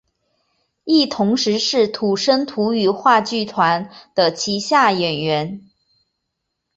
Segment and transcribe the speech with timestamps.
[0.83, 5.69] 亦同时是土生土语话剧团的旗下演员。